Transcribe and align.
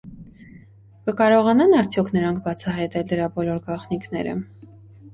Կկարողանա՞ն 1.09 1.77
արդյոք 1.83 2.11
նրանք 2.17 2.41
բացահայտել 2.49 3.09
դրա 3.15 3.31
բոլոր 3.39 3.65
գաղտնիքները։ 3.71 4.39